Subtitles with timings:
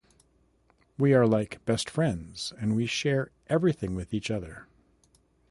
[0.97, 4.65] We are like best friends and we share everything with each other.